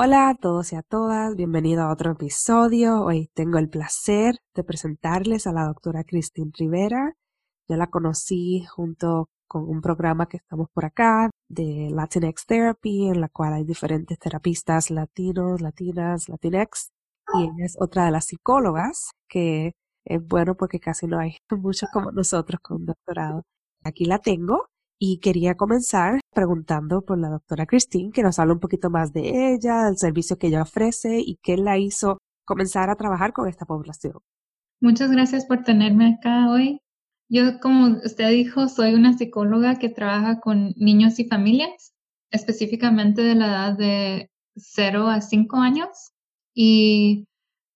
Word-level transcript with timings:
Hola 0.00 0.28
a 0.28 0.36
todos 0.36 0.72
y 0.72 0.76
a 0.76 0.82
todas, 0.82 1.34
bienvenido 1.34 1.82
a 1.82 1.90
otro 1.92 2.12
episodio. 2.12 3.02
Hoy 3.02 3.32
tengo 3.34 3.58
el 3.58 3.68
placer 3.68 4.36
de 4.54 4.62
presentarles 4.62 5.48
a 5.48 5.52
la 5.52 5.64
doctora 5.64 6.04
Christine 6.04 6.52
Rivera. 6.56 7.16
Yo 7.68 7.76
la 7.76 7.88
conocí 7.88 8.64
junto 8.64 9.28
con 9.48 9.68
un 9.68 9.80
programa 9.80 10.26
que 10.28 10.36
estamos 10.36 10.68
por 10.72 10.84
acá 10.84 11.30
de 11.48 11.90
Latinx 11.90 12.46
Therapy, 12.46 13.08
en 13.08 13.20
la 13.20 13.28
cual 13.28 13.54
hay 13.54 13.64
diferentes 13.64 14.16
terapistas 14.20 14.92
latinos, 14.92 15.60
latinas, 15.60 16.28
latinex, 16.28 16.90
y 17.34 17.42
ella 17.42 17.64
es 17.64 17.76
otra 17.80 18.04
de 18.04 18.12
las 18.12 18.26
psicólogas 18.26 19.10
que 19.28 19.72
es 20.04 20.24
bueno 20.24 20.54
porque 20.54 20.78
casi 20.78 21.08
no 21.08 21.18
hay 21.18 21.38
muchos 21.50 21.90
como 21.92 22.12
nosotros 22.12 22.60
con 22.62 22.86
doctorado. 22.86 23.42
Aquí 23.82 24.04
la 24.04 24.20
tengo 24.20 24.68
y 24.98 25.18
quería 25.18 25.54
comenzar 25.56 26.20
preguntando 26.34 27.02
por 27.02 27.18
la 27.18 27.28
doctora 27.28 27.66
Christine, 27.66 28.10
que 28.12 28.22
nos 28.22 28.38
habla 28.38 28.54
un 28.54 28.60
poquito 28.60 28.90
más 28.90 29.12
de 29.12 29.54
ella, 29.54 29.84
del 29.84 29.96
servicio 29.96 30.38
que 30.38 30.48
ella 30.48 30.62
ofrece 30.62 31.20
y 31.20 31.38
qué 31.42 31.56
la 31.56 31.78
hizo 31.78 32.18
comenzar 32.44 32.90
a 32.90 32.96
trabajar 32.96 33.32
con 33.32 33.48
esta 33.48 33.64
población. 33.64 34.14
Muchas 34.80 35.10
gracias 35.10 35.44
por 35.44 35.62
tenerme 35.64 36.14
acá 36.14 36.50
hoy. 36.50 36.80
Yo, 37.28 37.60
como 37.60 37.98
usted 38.04 38.30
dijo, 38.30 38.68
soy 38.68 38.94
una 38.94 39.16
psicóloga 39.16 39.78
que 39.78 39.90
trabaja 39.90 40.40
con 40.40 40.72
niños 40.76 41.18
y 41.18 41.26
familias, 41.26 41.92
específicamente 42.30 43.22
de 43.22 43.34
la 43.34 43.46
edad 43.46 43.76
de 43.76 44.30
0 44.56 45.08
a 45.08 45.20
5 45.20 45.56
años. 45.58 46.12
Y 46.54 47.26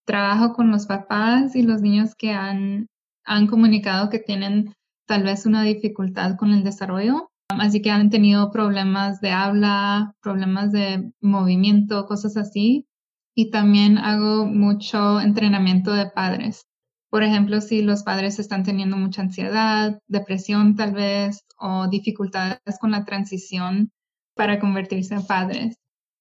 trabajo 0.05 0.53
con 0.53 0.71
los 0.71 0.87
papás 0.87 1.55
y 1.55 1.61
los 1.61 1.81
niños 1.81 2.15
que 2.15 2.31
han, 2.31 2.87
han 3.25 3.47
comunicado 3.47 4.09
que 4.09 4.19
tienen 4.19 4.73
tal 5.13 5.21
vez 5.21 5.45
una 5.45 5.61
dificultad 5.61 6.37
con 6.37 6.53
el 6.53 6.63
desarrollo. 6.63 7.29
Así 7.49 7.83
que 7.83 7.91
han 7.91 8.09
tenido 8.09 8.49
problemas 8.49 9.21
de 9.21 9.29
habla, 9.29 10.15
problemas 10.23 10.71
de 10.71 11.11
movimiento, 11.21 12.07
cosas 12.07 12.35
así. 12.35 12.87
Y 13.35 13.51
también 13.51 13.99
hago 13.99 14.47
mucho 14.47 15.19
entrenamiento 15.19 15.93
de 15.93 16.07
padres. 16.07 16.65
Por 17.11 17.21
ejemplo, 17.21 17.61
si 17.61 17.83
los 17.83 18.01
padres 18.01 18.39
están 18.39 18.63
teniendo 18.63 18.97
mucha 18.97 19.21
ansiedad, 19.21 19.99
depresión 20.07 20.75
tal 20.75 20.93
vez, 20.93 21.45
o 21.59 21.87
dificultades 21.87 22.79
con 22.81 22.89
la 22.89 23.05
transición 23.05 23.91
para 24.35 24.59
convertirse 24.59 25.13
en 25.13 25.27
padres. 25.27 25.75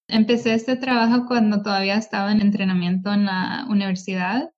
Empecé 0.06 0.53
este 0.53 0.77
trabajo 0.77 1.25
cuando 1.27 1.62
todavía 1.62 1.97
estaba 1.97 2.31
en 2.31 2.43
entrenamiento 2.43 3.11
en 3.11 3.25
la 3.25 3.65
universidad. 3.71 4.51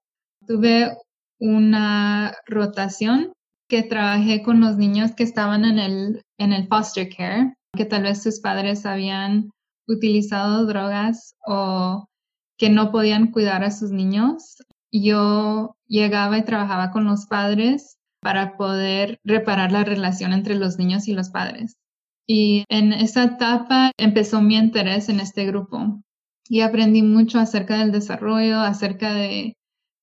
Tuve 0.45 0.91
una 1.39 2.35
rotación 2.47 3.33
que 3.69 3.83
trabajé 3.83 4.43
con 4.43 4.61
los 4.61 4.77
niños 4.77 5.13
que 5.13 5.23
estaban 5.23 5.65
en 5.65 5.79
el, 5.79 6.23
en 6.39 6.53
el 6.53 6.69
foster 6.69 7.09
care, 7.09 7.55
que 7.77 7.85
tal 7.85 8.03
vez 8.03 8.23
sus 8.23 8.41
padres 8.41 8.87
habían 8.87 9.51
utilizado 9.87 10.67
drogas 10.67 11.35
o 11.47 12.07
que 12.59 12.71
no 12.71 12.93
podían 12.93 13.33
cuidar 13.33 13.65
a 13.65 13.71
sus 13.71 13.91
niños 13.91 14.57
yo 15.01 15.77
llegaba 15.89 16.39
y 16.39 16.45
trabajaba 16.45 16.93
con 16.93 17.05
los 17.05 17.27
padres 17.27 17.99
para 18.21 18.57
poder 18.57 19.19
reparar 19.25 19.73
la 19.73 19.85
relación 19.85 20.33
entre 20.33 20.55
los 20.55 20.79
niños 20.79 21.09
y 21.09 21.15
los 21.15 21.31
padres. 21.31 21.77
Y 22.27 22.65
en 22.69 22.93
esa 22.93 23.25
etapa 23.25 23.91
empezó 23.99 24.41
mi 24.41 24.57
interés 24.57 25.09
en 25.09 25.21
este 25.21 25.47
grupo 25.47 26.01
y 26.49 26.61
aprendí 26.61 27.03
mucho 27.03 27.39
acerca 27.39 27.79
del 27.79 27.91
desarrollo, 27.91 28.61
acerca 28.61 29.13
de 29.13 29.55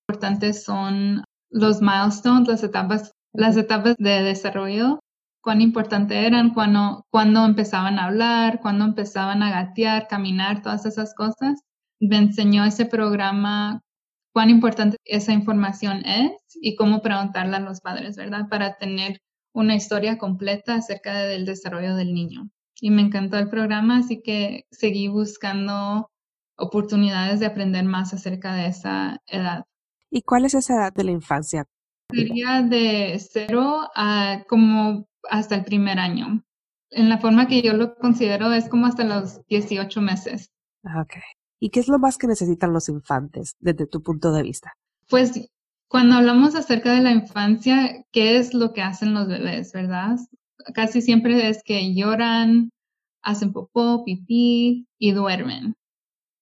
importantes 0.07 0.63
son 0.63 1.23
los 1.49 1.81
milestones, 1.81 2.47
las 2.47 2.63
etapas, 2.63 3.11
las 3.33 3.57
etapas 3.57 3.95
de 3.97 4.21
desarrollo, 4.23 4.99
cuán 5.41 5.61
importante 5.61 6.25
eran, 6.25 6.53
cuando, 6.53 7.05
cuando 7.09 7.45
empezaban 7.45 7.99
a 7.99 8.05
hablar, 8.05 8.59
cuando 8.61 8.85
empezaban 8.85 9.43
a 9.43 9.51
gatear, 9.51 10.07
caminar, 10.07 10.61
todas 10.61 10.85
esas 10.85 11.13
cosas. 11.15 11.61
Me 11.99 12.17
enseñó 12.17 12.65
ese 12.65 12.85
programa 12.85 13.81
cuán 14.33 14.49
importante 14.49 14.97
esa 15.05 15.33
información 15.33 16.05
es 16.05 16.31
y 16.61 16.75
cómo 16.75 17.01
preguntarla 17.01 17.57
a 17.57 17.61
los 17.61 17.81
padres, 17.81 18.15
¿verdad? 18.15 18.47
Para 18.49 18.77
tener 18.77 19.19
una 19.53 19.75
historia 19.75 20.17
completa 20.17 20.75
acerca 20.75 21.13
del 21.23 21.45
desarrollo 21.45 21.95
del 21.95 22.13
niño. 22.13 22.49
Y 22.79 22.89
me 22.89 23.01
encantó 23.01 23.37
el 23.37 23.49
programa, 23.49 23.97
así 23.97 24.21
que 24.23 24.65
seguí 24.71 25.07
buscando 25.07 26.09
oportunidades 26.57 27.39
de 27.39 27.45
aprender 27.47 27.83
más 27.83 28.13
acerca 28.13 28.55
de 28.55 28.67
esa 28.67 29.21
edad. 29.27 29.65
¿Y 30.09 30.21
cuál 30.21 30.45
es 30.45 30.53
esa 30.53 30.75
edad 30.75 30.93
de 30.93 31.03
la 31.03 31.11
infancia? 31.11 31.65
Sería 32.11 32.61
de 32.61 33.19
cero 33.19 33.89
a 33.95 34.44
como 34.47 35.07
hasta 35.29 35.55
el 35.55 35.63
primer 35.63 35.99
año. 35.99 36.44
En 36.89 37.09
la 37.09 37.17
forma 37.17 37.47
que 37.47 37.61
yo 37.61 37.73
lo 37.73 37.95
considero 37.95 38.51
es 38.51 38.67
como 38.67 38.85
hasta 38.85 39.03
los 39.03 39.45
18 39.47 40.01
meses. 40.01 40.51
Ok. 40.83 41.16
¿Y 41.59 41.69
qué 41.69 41.79
es 41.79 41.88
lo 41.88 41.99
más 41.99 42.17
que 42.17 42.27
necesitan 42.27 42.73
los 42.73 42.89
infantes 42.89 43.55
desde 43.59 43.88
tu 43.88 44.01
punto 44.01 44.31
de 44.33 44.44
vista? 44.44 44.73
Pues 45.07 45.49
cuando 45.88 46.16
hablamos 46.16 46.55
acerca 46.55 46.94
de 46.94 47.01
la 47.01 47.11
infancia, 47.11 48.05
¿qué 48.11 48.38
es 48.38 48.53
lo 48.53 48.73
que 48.73 48.81
hacen 48.81 49.13
los 49.13 49.28
bebés, 49.28 49.72
verdad? 49.72 50.17
Casi 50.73 51.01
siempre 51.01 51.49
es 51.49 51.63
que 51.63 51.93
lloran, 51.93 52.72
hacen 53.22 53.53
popó, 53.53 54.03
pipí 54.03 54.88
y 54.97 55.11
duermen. 55.11 55.75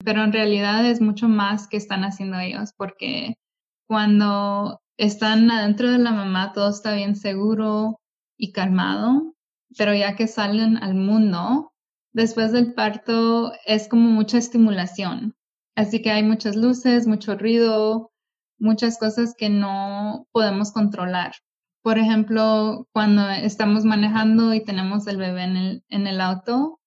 Pero 0.05 0.23
en 0.23 0.31
realidad 0.31 0.85
es 0.85 1.01
mucho 1.01 1.27
más 1.27 1.67
que 1.67 1.77
están 1.77 2.03
haciendo 2.03 2.39
ellos, 2.39 2.71
porque 2.77 3.35
cuando 3.87 4.81
están 4.99 5.49
adentro 5.49 5.89
de 5.89 5.97
la 5.97 6.11
mamá 6.11 6.51
todo 6.53 6.69
está 6.69 6.93
bien 6.93 7.15
seguro 7.15 8.01
y 8.37 8.51
calmado, 8.51 9.33
pero 9.77 9.93
ya 9.95 10.15
que 10.15 10.27
salen 10.27 10.77
al 10.77 10.93
mundo, 10.93 11.71
después 12.13 12.51
del 12.51 12.73
parto 12.73 13.53
es 13.65 13.87
como 13.87 14.09
mucha 14.09 14.37
estimulación. 14.37 15.35
Así 15.75 16.01
que 16.01 16.11
hay 16.11 16.23
muchas 16.23 16.57
luces, 16.57 17.07
mucho 17.07 17.37
ruido, 17.37 18.11
muchas 18.59 18.99
cosas 18.99 19.35
que 19.37 19.49
no 19.49 20.27
podemos 20.33 20.73
controlar. 20.73 21.31
Por 21.81 21.97
ejemplo, 21.97 22.85
cuando 22.91 23.29
estamos 23.29 23.85
manejando 23.85 24.53
y 24.53 24.65
tenemos 24.65 25.07
el 25.07 25.15
bebé 25.15 25.43
en 25.43 25.55
el, 25.55 25.83
en 25.87 26.07
el 26.07 26.19
auto, 26.19 26.81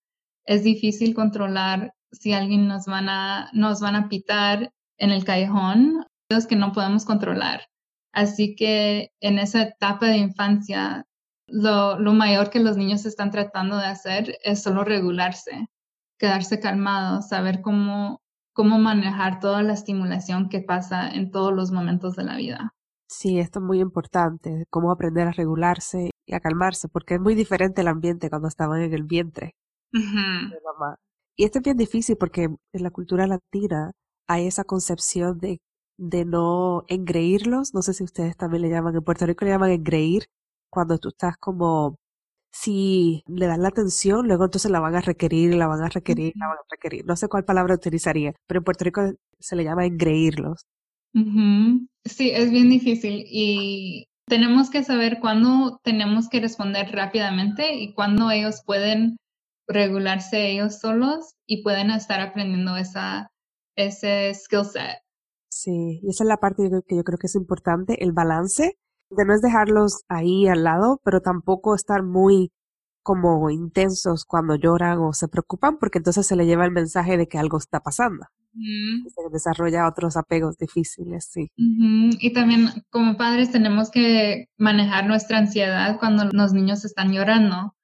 es 0.44 0.64
difícil 0.64 1.14
controlar 1.14 1.94
si 2.10 2.34
alguien 2.34 2.68
nos 2.68 2.84
van 2.84 3.08
a, 3.08 3.48
nos 3.54 3.80
van 3.80 3.96
a 3.96 4.08
pitar 4.10 4.70
en 4.98 5.10
el 5.10 5.24
callejón, 5.24 6.04
que 6.48 6.56
no 6.56 6.72
podemos 6.72 7.04
controlar. 7.04 7.71
Así 8.12 8.54
que 8.54 9.10
en 9.20 9.38
esa 9.38 9.62
etapa 9.62 10.06
de 10.06 10.18
infancia 10.18 11.06
lo, 11.46 11.98
lo, 11.98 12.12
mayor 12.12 12.50
que 12.50 12.60
los 12.60 12.76
niños 12.76 13.04
están 13.06 13.30
tratando 13.30 13.76
de 13.78 13.86
hacer 13.86 14.38
es 14.44 14.62
solo 14.62 14.84
regularse, 14.84 15.68
quedarse 16.18 16.60
calmados, 16.60 17.28
saber 17.28 17.62
cómo, 17.62 18.22
cómo 18.52 18.78
manejar 18.78 19.40
toda 19.40 19.62
la 19.62 19.72
estimulación 19.72 20.48
que 20.48 20.60
pasa 20.60 21.10
en 21.10 21.30
todos 21.30 21.52
los 21.52 21.72
momentos 21.72 22.16
de 22.16 22.24
la 22.24 22.36
vida. 22.36 22.74
Sí, 23.08 23.38
esto 23.38 23.58
es 23.58 23.64
muy 23.64 23.80
importante, 23.80 24.64
cómo 24.70 24.90
aprender 24.90 25.28
a 25.28 25.32
regularse 25.32 26.10
y 26.26 26.34
a 26.34 26.40
calmarse, 26.40 26.88
porque 26.88 27.14
es 27.14 27.20
muy 27.20 27.34
diferente 27.34 27.82
el 27.82 27.88
ambiente 27.88 28.30
cuando 28.30 28.48
estaban 28.48 28.80
en 28.80 28.94
el 28.94 29.02
vientre 29.02 29.54
de 29.92 30.60
mamá. 30.64 30.96
Y 31.36 31.44
esto 31.44 31.58
es 31.58 31.64
bien 31.64 31.76
difícil 31.76 32.16
porque 32.16 32.44
en 32.44 32.82
la 32.82 32.90
cultura 32.90 33.26
latina 33.26 33.92
hay 34.26 34.46
esa 34.46 34.64
concepción 34.64 35.38
de, 35.38 35.60
de 36.02 36.24
no 36.24 36.84
engreírlos, 36.88 37.74
no 37.74 37.82
sé 37.82 37.94
si 37.94 38.02
ustedes 38.02 38.36
también 38.36 38.62
le 38.62 38.70
llaman, 38.70 38.96
en 38.96 39.02
Puerto 39.04 39.24
Rico 39.24 39.44
le 39.44 39.52
llaman 39.52 39.70
engreír, 39.70 40.26
cuando 40.68 40.98
tú 40.98 41.10
estás 41.10 41.36
como, 41.38 41.96
si 42.52 43.22
le 43.28 43.46
dan 43.46 43.62
la 43.62 43.68
atención, 43.68 44.26
luego 44.26 44.44
entonces 44.46 44.70
la 44.70 44.80
van 44.80 44.96
a 44.96 45.00
requerir, 45.00 45.54
la 45.54 45.68
van 45.68 45.82
a 45.82 45.88
requerir, 45.88 46.32
la 46.36 46.48
van 46.48 46.58
a 46.58 46.66
requerir. 46.70 47.06
No 47.06 47.16
sé 47.16 47.28
cuál 47.28 47.44
palabra 47.44 47.74
utilizaría, 47.74 48.34
pero 48.46 48.58
en 48.58 48.64
Puerto 48.64 48.84
Rico 48.84 49.12
se 49.38 49.56
le 49.56 49.64
llama 49.64 49.86
engreírlos. 49.86 50.66
Sí, 52.04 52.30
es 52.30 52.50
bien 52.50 52.68
difícil 52.70 53.24
y 53.28 54.08
tenemos 54.26 54.70
que 54.70 54.82
saber 54.82 55.20
cuándo 55.20 55.78
tenemos 55.84 56.28
que 56.28 56.40
responder 56.40 56.90
rápidamente 56.90 57.74
y 57.74 57.92
cuándo 57.94 58.30
ellos 58.30 58.62
pueden 58.64 59.18
regularse 59.68 60.50
ellos 60.50 60.80
solos 60.80 61.34
y 61.46 61.62
pueden 61.62 61.90
estar 61.90 62.20
aprendiendo 62.20 62.76
esa, 62.76 63.30
ese 63.76 64.34
skill 64.34 64.64
set. 64.64 65.01
Sí, 65.62 66.00
y 66.02 66.10
esa 66.10 66.24
es 66.24 66.28
la 66.28 66.38
parte 66.38 66.68
que 66.88 66.96
yo 66.96 67.04
creo 67.04 67.18
que 67.18 67.28
es 67.28 67.36
importante, 67.36 68.02
el 68.02 68.10
balance 68.10 68.76
de 69.10 69.24
no 69.24 69.32
es 69.32 69.42
dejarlos 69.42 70.02
ahí 70.08 70.48
al 70.48 70.64
lado, 70.64 71.00
pero 71.04 71.20
tampoco 71.20 71.76
estar 71.76 72.02
muy 72.02 72.50
como 73.04 73.48
intensos 73.48 74.24
cuando 74.24 74.56
lloran 74.56 74.98
o 74.98 75.12
se 75.12 75.28
preocupan 75.28 75.78
porque 75.78 75.98
entonces 75.98 76.26
se 76.26 76.34
le 76.34 76.46
lleva 76.46 76.64
el 76.64 76.72
mensaje 76.72 77.16
de 77.16 77.28
que 77.28 77.38
algo 77.38 77.58
está 77.58 77.78
pasando. 77.78 78.26
Se 78.52 79.22
desarrolla 79.30 79.88
otros 79.88 80.16
apegos 80.16 80.58
difíciles, 80.58 81.28
sí. 81.30 81.48
Y 81.56 82.32
también 82.32 82.68
como 82.90 83.16
padres 83.16 83.52
tenemos 83.52 83.90
que 83.92 84.48
manejar 84.58 85.06
nuestra 85.06 85.38
ansiedad 85.38 85.98
cuando 86.00 86.24
los 86.32 86.52
niños 86.52 86.84
están 86.84 87.12
llorando, 87.12 87.76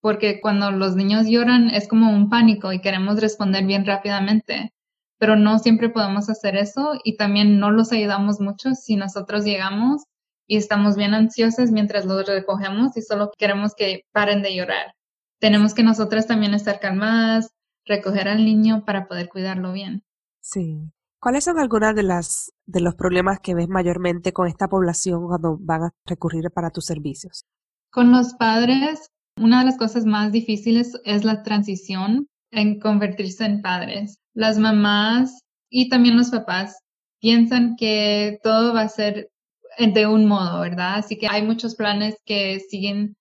porque 0.00 0.40
cuando 0.40 0.70
los 0.70 0.96
niños 0.96 1.26
lloran 1.28 1.68
es 1.68 1.86
como 1.86 2.14
un 2.14 2.30
pánico 2.30 2.72
y 2.72 2.80
queremos 2.80 3.20
responder 3.20 3.66
bien 3.66 3.84
rápidamente, 3.84 4.72
pero 5.20 5.36
no 5.36 5.58
siempre 5.58 5.90
podemos 5.90 6.30
hacer 6.30 6.56
eso 6.56 6.94
y 7.04 7.18
también 7.18 7.60
no 7.60 7.70
los 7.70 7.92
ayudamos 7.92 8.40
mucho 8.40 8.74
si 8.74 8.96
nosotros 8.96 9.44
llegamos 9.44 10.04
y 10.46 10.56
estamos 10.56 10.96
bien 10.96 11.12
ansiosos 11.12 11.70
mientras 11.70 12.06
los 12.06 12.26
recogemos 12.26 12.96
y 12.96 13.02
solo 13.02 13.30
queremos 13.36 13.74
que 13.76 14.06
paren 14.12 14.40
de 14.42 14.56
llorar. 14.56 14.94
Tenemos 15.38 15.74
que 15.74 15.82
nosotras 15.82 16.26
también 16.26 16.54
estar 16.54 16.80
calmadas, 16.80 17.50
recoger 17.84 18.28
al 18.28 18.46
niño 18.46 18.84
para 18.86 19.06
poder 19.06 19.28
cuidarlo 19.28 19.74
bien. 19.74 20.02
Sí. 20.40 20.90
¿Cuáles 21.20 21.44
son 21.44 21.58
algunas 21.58 21.94
de 21.94 22.02
las 22.02 22.50
de 22.64 22.80
los 22.80 22.94
problemas 22.94 23.40
que 23.40 23.54
ves 23.54 23.68
mayormente 23.68 24.32
con 24.32 24.48
esta 24.48 24.68
población 24.68 25.26
cuando 25.26 25.58
van 25.60 25.82
a 25.82 25.90
recurrir 26.06 26.50
para 26.50 26.70
tus 26.70 26.86
servicios? 26.86 27.44
Con 27.90 28.10
los 28.10 28.32
padres, 28.36 29.10
una 29.36 29.58
de 29.58 29.66
las 29.66 29.76
cosas 29.76 30.06
más 30.06 30.32
difíciles 30.32 30.98
es 31.04 31.24
la 31.24 31.42
transición 31.42 32.26
en 32.50 32.80
convertirse 32.80 33.44
en 33.44 33.60
padres. 33.60 34.19
Las 34.34 34.58
mamás 34.58 35.42
y 35.68 35.88
también 35.88 36.16
los 36.16 36.30
papás 36.30 36.80
piensan 37.20 37.76
que 37.76 38.38
todo 38.42 38.74
va 38.74 38.82
a 38.82 38.88
ser 38.88 39.30
de 39.78 40.06
un 40.06 40.26
modo, 40.26 40.60
¿verdad? 40.60 40.96
Así 40.96 41.18
que 41.18 41.28
hay 41.28 41.42
muchos 41.42 41.74
planes 41.76 42.16
que 42.24 42.60
siguen 42.60 43.16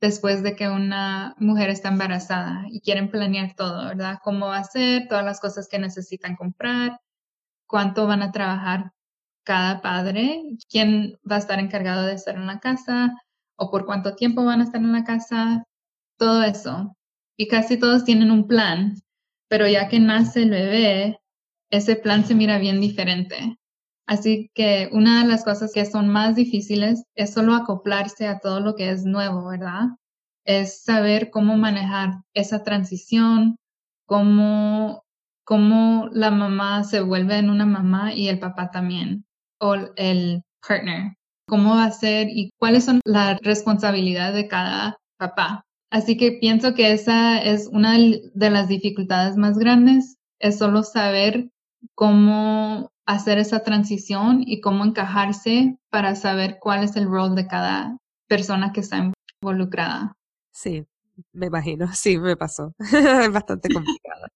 después 0.00 0.42
de 0.42 0.54
que 0.54 0.68
una 0.68 1.34
mujer 1.38 1.70
está 1.70 1.88
embarazada 1.88 2.66
y 2.70 2.80
quieren 2.80 3.10
planear 3.10 3.54
todo, 3.56 3.86
¿verdad? 3.86 4.18
Cómo 4.22 4.46
va 4.48 4.58
a 4.58 4.64
ser, 4.64 5.08
todas 5.08 5.24
las 5.24 5.40
cosas 5.40 5.68
que 5.68 5.78
necesitan 5.78 6.36
comprar, 6.36 7.00
cuánto 7.66 8.06
van 8.06 8.22
a 8.22 8.32
trabajar 8.32 8.92
cada 9.44 9.80
padre, 9.82 10.42
quién 10.70 11.18
va 11.30 11.36
a 11.36 11.38
estar 11.38 11.58
encargado 11.60 12.06
de 12.06 12.14
estar 12.14 12.34
en 12.36 12.46
la 12.46 12.60
casa 12.60 13.12
o 13.56 13.70
por 13.70 13.86
cuánto 13.86 14.14
tiempo 14.14 14.44
van 14.44 14.60
a 14.60 14.64
estar 14.64 14.80
en 14.80 14.92
la 14.92 15.04
casa, 15.04 15.64
todo 16.18 16.42
eso. 16.42 16.96
Y 17.36 17.48
casi 17.48 17.78
todos 17.78 18.04
tienen 18.04 18.30
un 18.30 18.46
plan, 18.46 18.96
pero 19.48 19.66
ya 19.68 19.88
que 19.88 20.00
nace 20.00 20.42
el 20.42 20.50
bebé, 20.50 21.20
ese 21.70 21.96
plan 21.96 22.24
se 22.24 22.34
mira 22.34 22.58
bien 22.58 22.80
diferente. 22.80 23.58
Así 24.06 24.50
que 24.54 24.90
una 24.92 25.22
de 25.22 25.28
las 25.28 25.44
cosas 25.44 25.72
que 25.72 25.84
son 25.86 26.08
más 26.08 26.36
difíciles 26.36 27.04
es 27.14 27.32
solo 27.32 27.54
acoplarse 27.54 28.26
a 28.26 28.38
todo 28.38 28.60
lo 28.60 28.74
que 28.74 28.90
es 28.90 29.04
nuevo, 29.04 29.48
¿verdad? 29.48 29.88
Es 30.44 30.82
saber 30.82 31.30
cómo 31.30 31.56
manejar 31.56 32.20
esa 32.34 32.62
transición, 32.62 33.56
cómo, 34.06 35.04
cómo 35.44 36.08
la 36.12 36.30
mamá 36.30 36.84
se 36.84 37.00
vuelve 37.00 37.38
en 37.38 37.48
una 37.48 37.64
mamá 37.64 38.12
y 38.12 38.28
el 38.28 38.38
papá 38.38 38.70
también, 38.70 39.24
o 39.58 39.74
el 39.96 40.42
partner. 40.66 41.16
Cómo 41.46 41.76
va 41.76 41.84
a 41.84 41.90
ser 41.90 42.28
y 42.28 42.50
cuáles 42.58 42.84
son 42.84 43.00
las 43.04 43.38
responsabilidades 43.40 44.34
de 44.34 44.48
cada 44.48 44.98
papá. 45.18 45.63
Así 45.94 46.16
que 46.16 46.32
pienso 46.32 46.74
que 46.74 46.92
esa 46.92 47.40
es 47.40 47.68
una 47.68 47.96
de 47.96 48.50
las 48.50 48.66
dificultades 48.66 49.36
más 49.36 49.56
grandes, 49.56 50.18
es 50.40 50.58
solo 50.58 50.82
saber 50.82 51.50
cómo 51.94 52.90
hacer 53.06 53.38
esa 53.38 53.62
transición 53.62 54.42
y 54.44 54.60
cómo 54.60 54.84
encajarse 54.84 55.78
para 55.90 56.16
saber 56.16 56.58
cuál 56.60 56.82
es 56.82 56.96
el 56.96 57.04
rol 57.04 57.36
de 57.36 57.46
cada 57.46 57.96
persona 58.26 58.72
que 58.72 58.80
está 58.80 59.12
involucrada. 59.40 60.16
Sí, 60.50 60.84
me 61.32 61.46
imagino, 61.46 61.86
sí, 61.94 62.18
me 62.18 62.36
pasó. 62.36 62.74
es 62.80 63.32
bastante 63.32 63.68
complicado. 63.72 64.26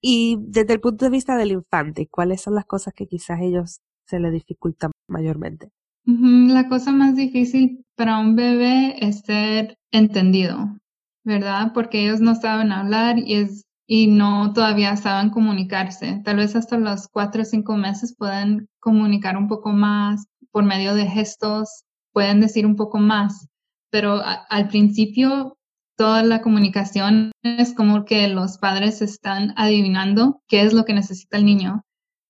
y 0.00 0.38
desde 0.40 0.74
el 0.74 0.80
punto 0.80 1.04
de 1.04 1.12
vista 1.12 1.36
del 1.36 1.52
infante, 1.52 2.08
¿cuáles 2.10 2.40
son 2.40 2.56
las 2.56 2.64
cosas 2.64 2.94
que 2.94 3.06
quizás 3.06 3.38
ellos 3.42 3.78
se 4.06 4.18
les 4.18 4.32
dificultan 4.32 4.90
mayormente? 5.06 5.70
La 6.06 6.68
cosa 6.68 6.92
más 6.92 7.16
difícil 7.16 7.84
para 7.96 8.18
un 8.18 8.34
bebé 8.36 8.96
es 9.04 9.20
ser 9.20 9.76
entendido, 9.90 10.78
¿verdad? 11.24 11.72
Porque 11.74 12.04
ellos 12.04 12.20
no 12.20 12.34
saben 12.34 12.72
hablar 12.72 13.18
y 13.18 13.34
es 13.34 13.64
y 13.90 14.06
no 14.06 14.52
todavía 14.52 14.96
saben 14.96 15.30
comunicarse. 15.30 16.20
Tal 16.22 16.36
vez 16.36 16.54
hasta 16.54 16.76
los 16.76 17.08
cuatro 17.08 17.42
o 17.42 17.44
cinco 17.44 17.76
meses 17.76 18.14
pueden 18.16 18.68
comunicar 18.80 19.36
un 19.36 19.48
poco 19.48 19.70
más 19.70 20.26
por 20.52 20.62
medio 20.62 20.94
de 20.94 21.06
gestos, 21.06 21.84
pueden 22.12 22.40
decir 22.40 22.66
un 22.66 22.76
poco 22.76 22.98
más, 22.98 23.48
pero 23.90 24.20
al 24.22 24.68
principio 24.68 25.56
toda 25.96 26.22
la 26.22 26.42
comunicación 26.42 27.32
es 27.42 27.72
como 27.74 28.04
que 28.04 28.28
los 28.28 28.58
padres 28.58 29.00
están 29.00 29.54
adivinando 29.56 30.42
qué 30.48 30.62
es 30.62 30.74
lo 30.74 30.84
que 30.84 30.92
necesita 30.92 31.38
el 31.38 31.46
niño. 31.46 31.82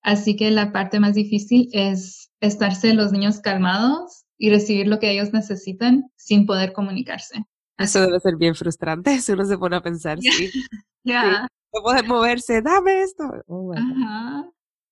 Así 0.08 0.37
que 0.37 0.50
la 0.50 0.72
parte 0.72 1.00
más 1.00 1.12
difícil 1.12 1.69
es 1.70 2.31
estarse 2.40 2.94
los 2.94 3.12
niños 3.12 3.40
calmados 3.40 4.25
y 4.38 4.49
recibir 4.49 4.87
lo 4.87 4.99
que 4.99 5.10
ellos 5.10 5.34
necesitan 5.34 6.05
sin 6.16 6.46
poder 6.46 6.72
comunicarse. 6.72 7.44
Eso 7.76 8.00
debe 8.00 8.19
ser 8.19 8.37
bien 8.37 8.55
frustrante 8.55 9.10
si 9.20 9.32
uno 9.32 9.44
se 9.44 9.58
pone 9.58 9.76
a 9.76 9.82
pensar, 9.82 10.19
sí. 10.19 10.50
Ya. 11.05 11.46
No 11.75 11.82
puede 11.82 12.02
moverse, 12.05 12.62
dame 12.62 13.02
esto. 13.02 13.25
Oh, 13.46 13.75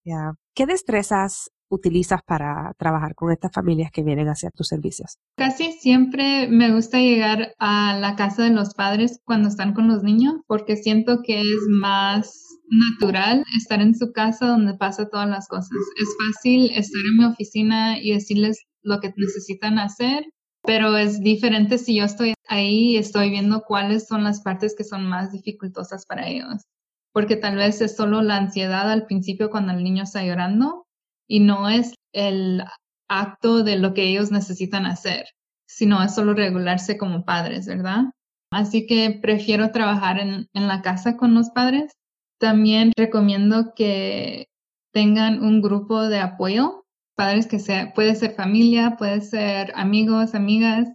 ya. 0.05 0.35
¿Qué 0.55 0.67
destrezas 0.67 1.51
utilizas 1.71 2.21
para 2.23 2.75
trabajar 2.79 3.15
con 3.15 3.33
estas 3.33 3.53
familias 3.53 3.91
que 3.91 4.03
vienen 4.03 4.29
hacia 4.29 4.51
tus 4.51 4.69
servicios? 4.69 5.17
Casi 5.37 5.73
siempre 5.73 6.47
me 6.47 6.73
gusta 6.73 6.99
llegar 6.99 7.55
a 7.59 7.99
la 7.99 8.17
casa 8.17 8.45
de 8.45 8.51
los 8.51 8.75
padres 8.75 9.21
cuando 9.25 9.49
están 9.49 9.73
con 9.73 9.89
los 9.89 10.03
niños 10.03 10.35
porque 10.47 10.77
siento 10.77 11.23
que 11.25 11.41
es 11.41 11.67
más 11.81 12.46
natural 12.69 13.45
estar 13.57 13.81
en 13.81 13.95
su 13.95 14.13
casa 14.13 14.47
donde 14.47 14.75
pasa 14.75 15.09
todas 15.09 15.29
las 15.29 15.49
cosas. 15.49 15.71
Es 15.97 16.09
fácil 16.27 16.71
estar 16.71 17.03
en 17.11 17.17
mi 17.19 17.25
oficina 17.25 17.99
y 17.99 18.13
decirles 18.13 18.65
lo 18.83 19.01
que 19.01 19.13
necesitan 19.17 19.79
hacer 19.79 20.25
pero 20.67 20.97
es 20.97 21.21
diferente 21.21 21.79
si 21.79 21.97
yo 21.97 22.05
estoy 22.05 22.35
ahí 22.49 22.91
y 22.91 22.97
estoy 22.97 23.31
viendo 23.31 23.63
cuáles 23.63 24.07
son 24.07 24.25
las 24.25 24.43
partes 24.43 24.75
que 24.77 24.85
son 24.85 25.07
más 25.07 25.33
dificultosas 25.33 26.05
para 26.07 26.27
ellos, 26.27 26.65
porque 27.13 27.37
tal 27.37 27.57
vez 27.57 27.81
es 27.81 27.97
solo 27.97 28.21
la 28.21 28.37
ansiedad 28.37 28.91
al 28.91 29.07
principio 29.07 29.49
cuando 29.49 29.73
el 29.73 29.85
niño 29.85 30.03
está 30.03 30.25
llorando 30.25 30.85
y 31.29 31.41
no 31.41 31.69
es 31.69 31.95
el 32.13 32.65
acto 33.09 33.63
de 33.63 33.79
lo 33.79 33.95
que 33.95 34.09
ellos 34.09 34.33
necesitan 34.33 34.87
hacer, 34.87 35.27
sino 35.69 36.03
es 36.03 36.15
solo 36.15 36.35
regularse 36.35 36.99
como 36.99 37.25
padres, 37.25 37.67
¿verdad? 37.67 38.07
Así 38.51 38.87
que 38.87 39.19
prefiero 39.23 39.71
trabajar 39.71 40.19
en, 40.19 40.49
en 40.53 40.67
la 40.67 40.83
casa 40.83 41.17
con 41.17 41.35
los 41.35 41.51
padres. 41.51 41.93
También 42.39 42.93
recomiendo 42.97 43.73
que 43.75 44.49
tengan 44.93 45.43
un 45.43 45.63
grupo 45.63 46.03
de 46.09 46.19
apoyo 46.21 46.87
padres 47.17 47.47
que 47.47 47.59
sea, 47.59 47.93
puede 47.95 48.15
ser 48.15 48.35
familia, 48.35 48.97
puede 48.97 49.23
ser 49.23 49.73
amigos, 49.75 50.35
amigas, 50.35 50.89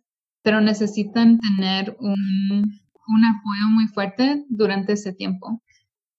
pero 0.44 0.62
necesitan 0.62 1.40
tener 1.40 1.98
un, 2.00 2.14
un 2.14 3.26
apoyo 3.26 3.66
muy 3.74 3.88
fuerte 3.88 4.46
durante 4.48 4.94
ese 4.94 5.14
tiempo. 5.14 5.62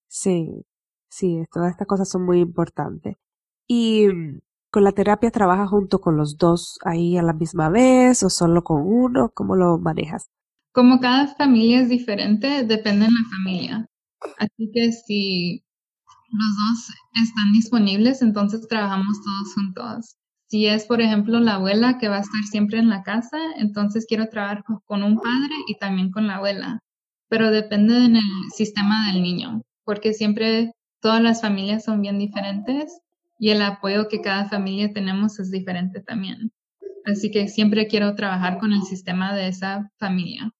Sí, 0.08 0.66
sí, 1.08 1.44
todas 1.52 1.70
estas 1.70 1.86
cosas 1.86 2.10
son 2.10 2.24
muy 2.24 2.40
importantes. 2.40 3.16
Y 3.66 4.08
con 4.70 4.84
la 4.84 4.92
terapia 4.92 5.30
trabajas 5.30 5.70
junto 5.70 6.00
con 6.00 6.16
los 6.16 6.36
dos 6.36 6.78
ahí 6.84 7.16
a 7.16 7.22
la 7.22 7.32
misma 7.32 7.70
vez 7.70 8.22
o 8.22 8.28
solo 8.28 8.62
con 8.64 8.82
uno, 8.82 9.30
¿cómo 9.32 9.54
lo 9.54 9.78
manejas? 9.78 10.28
Como 10.72 11.00
cada 11.00 11.28
familia 11.28 11.80
es 11.80 11.88
diferente, 11.88 12.64
depende 12.64 13.06
de 13.06 13.12
la 13.12 13.36
familia. 13.36 13.86
Así 14.38 14.70
que 14.72 14.92
si 14.92 15.64
los 16.32 16.56
dos 16.56 16.96
están 17.22 17.52
disponibles, 17.52 18.22
entonces 18.22 18.66
trabajamos 18.68 19.20
todos 19.22 19.54
juntos. 19.54 20.16
Si 20.46 20.66
es, 20.66 20.86
por 20.86 21.00
ejemplo, 21.00 21.40
la 21.40 21.54
abuela 21.54 21.98
que 21.98 22.08
va 22.08 22.16
a 22.18 22.20
estar 22.20 22.42
siempre 22.44 22.78
en 22.78 22.88
la 22.88 23.02
casa, 23.02 23.38
entonces 23.56 24.06
quiero 24.06 24.28
trabajar 24.28 24.64
con 24.84 25.02
un 25.02 25.16
padre 25.16 25.54
y 25.66 25.78
también 25.78 26.10
con 26.10 26.26
la 26.26 26.36
abuela. 26.36 26.80
Pero 27.28 27.50
depende 27.50 27.94
del 27.94 28.18
sistema 28.54 29.10
del 29.10 29.22
niño, 29.22 29.62
porque 29.84 30.12
siempre 30.12 30.72
todas 31.00 31.22
las 31.22 31.40
familias 31.40 31.84
son 31.84 32.02
bien 32.02 32.18
diferentes 32.18 33.00
y 33.38 33.50
el 33.50 33.62
apoyo 33.62 34.08
que 34.08 34.20
cada 34.20 34.48
familia 34.48 34.92
tenemos 34.92 35.38
es 35.40 35.50
diferente 35.50 36.00
también. 36.00 36.52
Así 37.04 37.30
que 37.30 37.48
siempre 37.48 37.86
quiero 37.88 38.14
trabajar 38.14 38.58
con 38.58 38.72
el 38.72 38.82
sistema 38.82 39.34
de 39.34 39.48
esa 39.48 39.90
familia. 39.98 40.52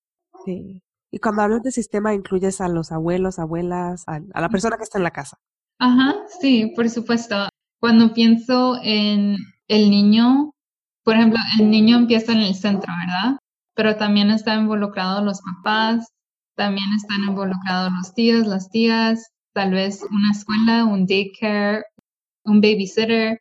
Sí. 0.44 0.82
Y 1.14 1.18
cuando 1.18 1.42
hablas 1.42 1.62
de 1.62 1.70
sistema, 1.70 2.14
incluyes 2.14 2.62
a 2.62 2.68
los 2.68 2.90
abuelos, 2.90 3.38
abuelas, 3.38 4.04
a 4.06 4.40
la 4.40 4.48
persona 4.48 4.78
que 4.78 4.84
está 4.84 4.96
en 4.96 5.04
la 5.04 5.10
casa. 5.10 5.38
Ajá, 5.78 6.14
sí, 6.40 6.72
por 6.74 6.88
supuesto. 6.88 7.48
Cuando 7.80 8.14
pienso 8.14 8.78
en 8.82 9.36
el 9.68 9.90
niño, 9.90 10.52
por 11.04 11.16
ejemplo, 11.16 11.38
el 11.60 11.70
niño 11.70 11.98
empieza 11.98 12.32
en 12.32 12.38
el 12.38 12.54
centro, 12.54 12.90
¿verdad? 12.98 13.38
Pero 13.74 13.96
también 13.96 14.30
están 14.30 14.60
involucrados 14.60 15.22
los 15.22 15.40
papás, 15.42 16.08
también 16.56 16.86
están 16.96 17.20
involucrados 17.28 17.92
los 17.92 18.14
tíos, 18.14 18.46
las 18.46 18.70
tías, 18.70 19.32
tal 19.52 19.72
vez 19.72 20.02
una 20.02 20.30
escuela, 20.30 20.86
un 20.86 21.04
daycare, 21.06 21.82
un 22.44 22.62
babysitter. 22.62 23.38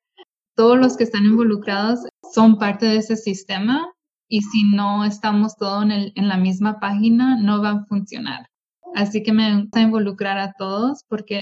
Todos 0.58 0.78
los 0.78 0.98
que 0.98 1.06
están 1.06 1.24
involucrados 1.24 2.02
son 2.34 2.58
parte 2.58 2.86
de 2.86 2.98
ese 2.98 3.16
sistema 3.16 3.88
y 4.32 4.42
si 4.44 4.64
no 4.74 5.04
estamos 5.04 5.58
todos 5.58 5.84
en, 5.84 6.14
en 6.16 6.28
la 6.30 6.38
misma 6.38 6.80
página, 6.80 7.36
no 7.36 7.62
va 7.62 7.72
a 7.72 7.86
funcionar. 7.86 8.48
Así 8.96 9.24
que 9.24 9.34
me 9.34 9.62
gusta 9.62 9.82
involucrar 9.82 10.38
a 10.40 10.54
todos 10.54 11.04
porque 11.10 11.42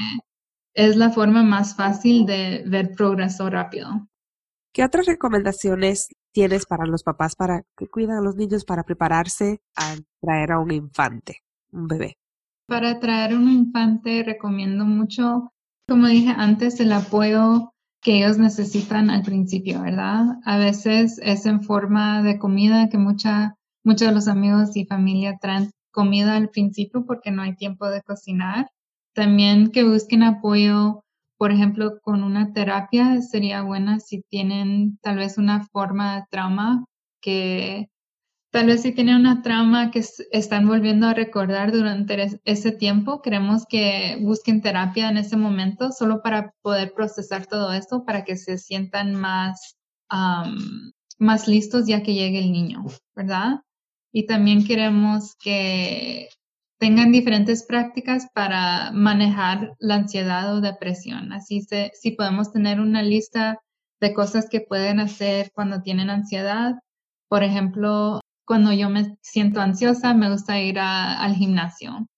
es 0.74 0.98
la 0.98 1.12
forma 1.12 1.44
más 1.44 1.76
fácil 1.76 2.26
de 2.26 2.64
ver 2.66 2.96
progreso 2.98 3.48
rápido. 3.48 4.08
¿Qué 4.74 4.84
otras 4.84 5.06
recomendaciones 5.06 6.08
tienes 6.32 6.66
para 6.66 6.88
los 6.88 7.04
papás 7.04 7.36
para 7.36 7.62
que 7.78 7.88
cuidan 7.88 8.18
a 8.18 8.22
los 8.22 8.36
niños 8.36 8.66
para 8.66 8.84
prepararse 8.84 9.62
a 9.76 9.96
traer 10.20 10.52
a 10.52 10.60
un 10.60 10.72
infante, 10.72 11.44
un 11.72 11.88
bebé? 11.88 12.18
Para 12.68 13.00
traer 13.00 13.36
un 13.36 13.50
infante 13.52 14.24
recomiendo 14.24 14.86
mucho, 14.86 15.54
como 15.88 16.08
dije 16.08 16.34
antes, 16.36 16.80
el 16.80 16.92
apoyo 16.92 17.72
que 18.02 18.18
ellos 18.18 18.38
necesitan 18.38 19.10
al 19.10 19.24
principio, 19.24 19.82
¿verdad? 19.82 20.38
A 20.46 20.58
veces 20.58 21.20
es 21.22 21.46
en 21.46 21.62
forma 21.62 22.24
de 22.24 22.40
comida 22.40 22.90
que 22.90 22.98
mucha, 22.98 23.56
muchos 23.84 24.08
de 24.08 24.14
los 24.14 24.28
amigos 24.28 24.76
y 24.76 24.86
familia 24.86 25.38
traen 25.42 25.72
comida 25.92 26.36
al 26.36 26.50
principio 26.50 27.06
porque 27.06 27.32
no 27.32 27.42
hay 27.42 27.56
tiempo 27.56 27.90
de 27.90 28.02
cocinar. 28.02 28.70
También 29.14 29.72
que 29.72 29.84
busquen 29.84 30.24
apoyo, 30.24 31.04
por 31.38 31.52
ejemplo, 31.52 32.00
con 32.02 32.24
una 32.24 32.54
terapia 32.54 33.22
sería 33.22 33.64
buena 33.64 34.00
si 34.00 34.22
tienen 34.30 34.98
tal 35.02 35.18
vez 35.18 35.38
una 35.38 35.66
forma 35.68 36.16
de 36.16 36.26
trauma 36.30 36.86
que 37.22 37.90
tal 38.52 38.68
vez 38.68 38.82
si 38.82 38.92
tienen 38.92 39.18
una 39.18 39.42
trauma 39.42 39.92
que 39.92 40.04
están 40.32 40.68
volviendo 40.68 41.08
a 41.08 41.14
recordar 41.14 41.72
durante 41.72 42.40
ese 42.46 42.72
tiempo, 42.72 43.22
queremos 43.22 43.66
que 43.68 44.18
busquen 44.22 44.62
terapia 44.62 45.10
en 45.10 45.18
ese 45.18 45.38
momento 45.38 45.92
solo 45.92 46.22
para 46.22 46.54
poder 46.62 46.94
procesar 46.94 47.46
todo 47.46 47.74
esto, 47.74 48.04
para 48.06 48.24
que 48.24 48.38
se 48.38 48.58
sientan 48.58 49.14
más, 49.14 49.78
más 51.20 51.48
listos 51.48 51.86
ya 51.88 52.02
que 52.02 52.14
llegue 52.14 52.40
el 52.40 52.52
niño, 52.52 52.86
¿verdad? 53.16 53.62
Y 54.12 54.26
también 54.26 54.66
queremos 54.66 55.36
que 55.36 56.30
tengan 56.80 57.12
diferentes 57.12 57.66
prácticas 57.66 58.28
para 58.34 58.92
manejar 58.92 59.76
la 59.80 59.96
ansiedad 59.96 60.56
o 60.56 60.62
depresión. 60.62 61.34
Así 61.34 61.62
se, 61.62 61.92
si 61.94 62.12
podemos 62.12 62.52
tener 62.52 62.80
una 62.80 63.04
lista 63.04 63.60
de 64.00 64.14
cosas 64.14 64.48
que 64.50 64.62
pueden 64.62 65.00
hacer 65.00 65.52
cuando 65.54 65.82
tienen 65.82 66.10
ansiedad. 66.10 66.76
Por 67.28 67.44
ejemplo, 67.44 68.22
cuando 68.50 68.74
yo 68.74 68.90
me 68.90 69.16
siento 69.22 69.62
ansiosa, 69.62 70.16
me 70.16 70.32
gusta 70.32 70.60
ir 70.60 70.80
al 70.80 71.36
gimnasio. 71.36 72.10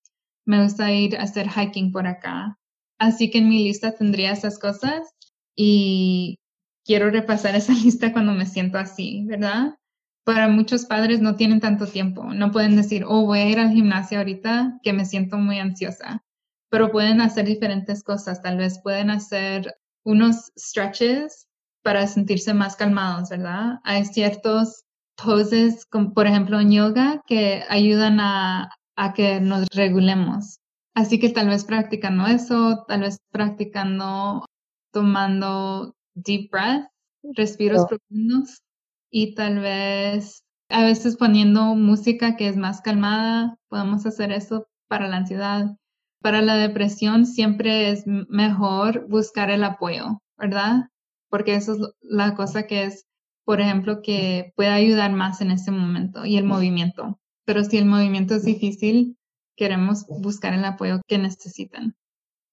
Me 0.45 0.63
gusta 0.63 0.89
ir 0.89 1.17
a 1.17 1.23
hacer 1.23 1.49
hiking 1.49 1.91
por 1.91 2.07
acá. 2.07 2.57
Así 2.97 3.29
que 3.29 3.39
en 3.39 3.49
mi 3.49 3.65
lista 3.65 3.91
tendría 3.91 4.31
esas 4.31 4.57
cosas 4.57 5.13
y 5.57 6.39
quiero 6.85 7.09
repasar 7.09 7.53
esa 7.57 7.73
lista 7.73 8.13
cuando 8.13 8.31
me 8.31 8.45
siento 8.45 8.77
así, 8.77 9.25
¿verdad? 9.25 9.75
para 10.23 10.47
muchos 10.47 10.85
padres 10.85 11.19
no 11.19 11.35
tienen 11.35 11.59
tanto 11.59 11.85
tiempo. 11.85 12.33
No 12.33 12.51
pueden 12.51 12.77
decir, 12.77 13.03
oh, 13.05 13.25
voy 13.25 13.39
a 13.39 13.49
ir 13.49 13.59
al 13.59 13.71
gimnasio 13.71 14.19
ahorita 14.19 14.79
que 14.83 14.93
me 14.93 15.03
siento 15.03 15.35
muy 15.37 15.59
ansiosa. 15.59 16.23
Pero 16.69 16.91
pueden 16.91 17.19
hacer 17.19 17.45
diferentes 17.45 18.03
cosas. 18.03 18.41
Tal 18.41 18.55
vez 18.57 18.79
pueden 18.81 19.09
hacer 19.09 19.75
unos 20.05 20.53
stretches 20.57 21.49
para 21.83 22.07
sentirse 22.07 22.53
más 22.53 22.77
calmados, 22.77 23.29
¿verdad? 23.29 23.79
Hay 23.83 24.05
ciertos 24.05 24.85
poses, 25.23 25.85
como 25.85 26.13
por 26.13 26.27
ejemplo 26.27 26.59
en 26.59 26.71
yoga, 26.71 27.21
que 27.27 27.63
ayudan 27.69 28.19
a, 28.19 28.69
a 28.95 29.13
que 29.13 29.39
nos 29.39 29.67
regulemos. 29.73 30.59
Así 30.93 31.19
que 31.19 31.29
tal 31.29 31.47
vez 31.47 31.63
practicando 31.65 32.27
eso, 32.27 32.83
tal 32.87 33.01
vez 33.01 33.19
practicando 33.31 34.45
tomando 34.91 35.95
deep 36.15 36.51
breath, 36.51 36.87
respiros 37.35 37.85
profundos 37.85 38.61
y 39.09 39.35
tal 39.35 39.59
vez 39.59 40.43
a 40.69 40.83
veces 40.83 41.17
poniendo 41.17 41.75
música 41.75 42.35
que 42.35 42.47
es 42.47 42.57
más 42.57 42.81
calmada, 42.81 43.57
podemos 43.69 44.05
hacer 44.05 44.31
eso 44.31 44.67
para 44.87 45.07
la 45.07 45.17
ansiedad. 45.17 45.75
Para 46.21 46.41
la 46.41 46.55
depresión 46.55 47.25
siempre 47.25 47.89
es 47.91 48.03
mejor 48.05 49.07
buscar 49.07 49.49
el 49.49 49.63
apoyo, 49.63 50.21
¿verdad? 50.37 50.89
Porque 51.29 51.55
eso 51.55 51.73
es 51.73 51.79
la 52.01 52.35
cosa 52.35 52.67
que 52.67 52.83
es, 52.83 53.05
por 53.45 53.61
ejemplo, 53.61 54.01
que 54.01 54.53
puede 54.55 54.69
ayudar 54.69 55.13
más 55.13 55.41
en 55.41 55.51
ese 55.51 55.71
momento 55.71 56.25
y 56.25 56.37
el 56.37 56.45
movimiento. 56.45 57.19
Pero 57.45 57.63
si 57.63 57.77
el 57.77 57.85
movimiento 57.85 58.35
es 58.35 58.45
difícil, 58.45 59.17
queremos 59.55 60.05
buscar 60.07 60.53
el 60.53 60.65
apoyo 60.65 61.01
que 61.07 61.17
necesitan. 61.17 61.95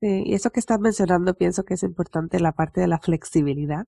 Sí, 0.00 0.22
y 0.26 0.34
eso 0.34 0.50
que 0.50 0.60
estás 0.60 0.78
mencionando, 0.80 1.34
pienso 1.34 1.64
que 1.64 1.74
es 1.74 1.82
importante 1.82 2.38
la 2.40 2.52
parte 2.52 2.80
de 2.80 2.86
la 2.86 2.98
flexibilidad 2.98 3.84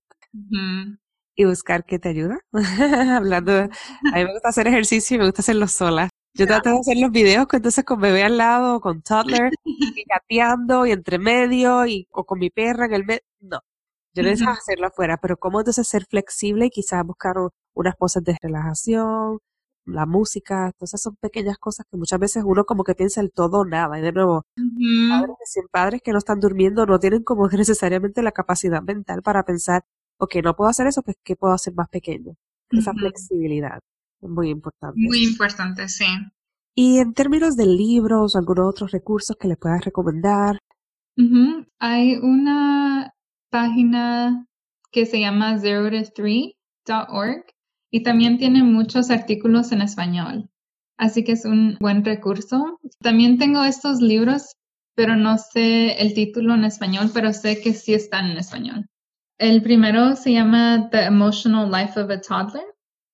y 1.35 1.45
buscar 1.45 1.85
qué 1.85 1.99
te 1.99 2.09
ayuda. 2.09 2.39
Hablando, 3.17 3.53
a 3.53 3.67
mí 3.67 4.25
me 4.25 4.33
gusta 4.33 4.49
hacer 4.49 4.67
ejercicio 4.67 5.15
y 5.15 5.19
me 5.19 5.25
gusta 5.25 5.41
hacerlo 5.41 5.67
sola. 5.67 6.09
Yo 6.33 6.47
trato 6.47 6.69
de 6.69 6.79
hacer 6.79 6.97
los 6.97 7.11
videos 7.11 7.45
entonces 7.51 7.83
con 7.83 7.99
bebé 7.99 8.23
al 8.23 8.37
lado, 8.37 8.79
con 8.79 9.01
toddler, 9.01 9.51
y 9.65 10.03
gateando 10.09 10.85
y 10.85 10.91
entre 10.91 11.19
medio, 11.19 11.85
y, 11.85 12.07
o 12.11 12.25
con 12.25 12.39
mi 12.39 12.49
perra 12.49 12.85
en 12.85 12.93
el 12.93 13.05
medio. 13.05 13.21
No, 13.39 13.59
yo 14.13 14.23
necesito 14.23 14.51
hacerlo 14.51 14.87
afuera, 14.87 15.17
pero 15.17 15.37
cómo 15.37 15.59
entonces 15.59 15.87
ser 15.87 16.05
flexible 16.05 16.65
y 16.67 16.69
quizás 16.69 17.05
buscar 17.05 17.35
unas 17.73 17.95
poses 17.95 18.23
de 18.23 18.37
relajación, 18.41 19.39
la 19.85 20.05
música, 20.05 20.71
todas 20.77 20.91
esas 20.91 21.01
son 21.01 21.15
pequeñas 21.15 21.57
cosas 21.57 21.85
que 21.89 21.97
muchas 21.97 22.19
veces 22.19 22.43
uno 22.45 22.65
como 22.65 22.83
que 22.83 22.95
piensa 22.95 23.21
el 23.21 23.31
todo 23.31 23.59
o 23.61 23.65
nada. 23.65 23.97
Y 23.97 24.01
de 24.01 24.11
nuevo, 24.11 24.45
padres, 25.09 25.55
padres 25.71 26.01
que 26.03 26.11
no 26.11 26.19
están 26.19 26.39
durmiendo 26.39 26.85
no 26.85 26.99
tienen 26.99 27.23
como 27.23 27.47
necesariamente 27.49 28.21
la 28.21 28.31
capacidad 28.31 28.81
mental 28.81 29.21
para 29.23 29.43
pensar 29.43 29.83
ok, 30.21 30.35
no 30.43 30.55
puedo 30.55 30.69
hacer 30.69 30.87
eso, 30.87 31.01
pues 31.01 31.17
¿qué 31.23 31.35
puedo 31.35 31.53
hacer 31.53 31.73
más 31.73 31.89
pequeño? 31.89 32.35
Esa 32.69 32.93
flexibilidad 32.93 33.79
es 34.21 34.29
muy 34.29 34.49
importante. 34.49 34.95
Muy 34.95 35.23
importante, 35.23 35.89
sí. 35.89 36.05
Y 36.75 36.99
en 36.99 37.13
términos 37.13 37.57
de 37.57 37.65
libros 37.65 38.35
o 38.35 38.39
algunos 38.39 38.69
otros 38.69 38.91
recursos 38.91 39.35
que 39.35 39.47
le 39.47 39.57
puedas 39.57 39.83
recomendar. 39.83 40.59
Hay 41.79 42.15
una 42.17 42.80
página 43.51 44.47
que 44.91 45.05
se 45.05 45.19
llama 45.19 45.59
zero 45.59 45.89
to 46.13 46.25
y 47.91 48.03
también 48.03 48.37
tiene 48.37 48.63
muchos 48.63 49.11
artículos 49.11 49.71
en 49.71 49.81
español. 49.81 50.49
Así 50.97 51.23
que 51.23 51.33
es 51.33 51.45
un 51.45 51.77
buen 51.79 52.03
recurso. 52.05 52.79
También 52.99 53.37
tengo 53.37 53.63
estos 53.63 54.01
libros, 54.01 54.55
pero 54.95 55.15
no 55.15 55.37
sé 55.37 56.01
el 56.01 56.13
título 56.13 56.53
en 56.55 56.63
español, 56.63 57.11
pero 57.13 57.33
sé 57.33 57.61
que 57.61 57.73
sí 57.73 57.93
están 57.93 58.31
en 58.31 58.37
español. 58.37 58.87
El 59.37 59.61
primero 59.61 60.15
se 60.15 60.31
llama 60.31 60.89
The 60.91 61.05
Emotional 61.05 61.71
Life 61.71 61.99
of 61.99 62.09
a 62.11 62.21
Toddler 62.21 62.63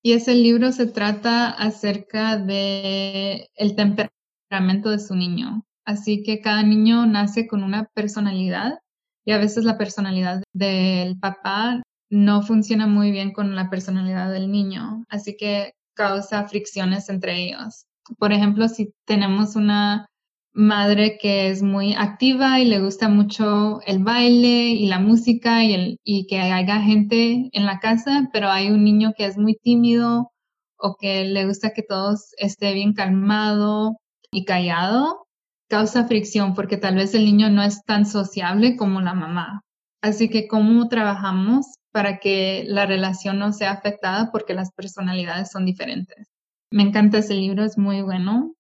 y 0.04 0.14
ese 0.14 0.36
libro 0.36 0.72
se 0.72 0.86
trata 0.88 1.50
acerca 1.50 2.38
de 2.38 3.50
el 3.56 3.76
temperamento 3.76 4.92
de 4.92 5.00
su 5.00 5.16
niño. 5.16 5.66
Así 5.86 6.24
que 6.24 6.42
cada 6.42 6.64
niño 6.64 7.06
nace 7.06 7.48
con 7.48 7.64
una 7.64 7.86
personalidad 7.94 8.80
y 9.28 9.34
a 9.34 9.38
veces 9.38 9.66
la 9.66 9.78
personalidad 9.78 10.42
del 10.54 11.20
papá 11.20 11.84
no 12.10 12.42
funciona 12.44 12.88
muy 12.88 13.12
bien 13.12 13.34
con 13.34 13.56
la 13.56 13.70
personalidad 13.70 14.32
del 14.32 14.50
niño, 14.50 15.04
así 15.10 15.36
que 15.36 15.74
causa 15.94 16.48
fricciones 16.48 17.10
entre 17.10 17.36
ellos. 17.44 17.86
Por 18.18 18.32
ejemplo, 18.32 18.70
si 18.70 18.94
tenemos 19.06 19.58
una 19.58 20.06
madre 20.54 21.18
que 21.22 21.50
es 21.50 21.62
muy 21.62 21.94
activa 21.94 22.62
y 22.62 22.66
le 22.66 22.80
gusta 22.80 23.10
mucho 23.10 23.82
el 23.86 24.02
baile 24.02 24.70
y 24.70 24.88
la 24.88 25.00
música 25.00 25.62
y, 25.62 25.74
el, 25.74 25.98
y 26.06 26.26
que 26.28 26.40
haya 26.40 26.80
gente 26.80 27.50
en 27.52 27.66
la 27.66 27.80
casa, 27.80 28.30
pero 28.32 28.50
hay 28.50 28.70
un 28.70 28.86
niño 28.86 29.12
que 29.18 29.26
es 29.26 29.38
muy 29.38 29.58
tímido 29.62 30.32
o 30.78 30.96
que 30.96 31.26
le 31.26 31.46
gusta 31.46 31.72
que 31.72 31.84
todos 31.84 32.32
esté 32.38 32.74
bien 32.74 32.94
calmado 32.94 33.98
y 34.32 34.46
callado, 34.46 35.27
causa 35.68 36.06
fricción 36.06 36.54
porque 36.54 36.78
tal 36.78 36.96
vez 36.96 37.14
el 37.14 37.26
niño 37.26 37.50
no 37.50 37.62
es 37.62 37.84
tan 37.84 38.06
sociable 38.06 38.76
como 38.78 39.02
la 39.02 39.14
mamá. 39.14 39.64
Así 40.02 40.30
que 40.30 40.48
cómo 40.48 40.88
trabajamos 40.88 41.66
para 41.92 42.20
que 42.20 42.64
la 42.68 42.86
relación 42.86 43.40
no 43.40 43.52
sea 43.52 43.72
afectada 43.72 44.32
porque 44.32 44.54
las 44.54 44.72
personalidades 44.72 45.52
son 45.52 45.66
diferentes. 45.66 46.28
Me 46.72 46.84
encanta 46.84 47.20
ese 47.20 47.34
libro, 47.34 47.64
es 47.64 47.78
muy 47.78 48.02
bueno. 48.02 48.54